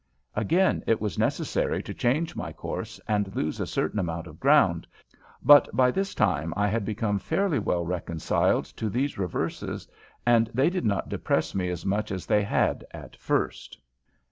Again 0.35 0.83
it 0.87 0.99
was 0.99 1.19
necessary 1.19 1.83
to 1.83 1.93
change 1.93 2.35
my 2.35 2.51
course 2.51 2.99
and 3.07 3.35
lose 3.35 3.59
a 3.59 3.67
certain 3.67 3.99
amount 3.99 4.25
of 4.25 4.39
ground, 4.39 4.87
but 5.43 5.69
by 5.75 5.91
this 5.91 6.15
time 6.15 6.55
I 6.57 6.67
had 6.69 6.83
become 6.85 7.19
fairly 7.19 7.59
well 7.59 7.85
reconciled 7.85 8.65
to 8.77 8.89
these 8.89 9.19
reverses 9.19 9.87
and 10.25 10.49
they 10.55 10.71
did 10.71 10.85
not 10.85 11.09
depress 11.09 11.53
me 11.53 11.69
as 11.69 11.85
much 11.85 12.11
as 12.11 12.25
they 12.25 12.41
had 12.41 12.83
at 12.91 13.15
first. 13.15 13.77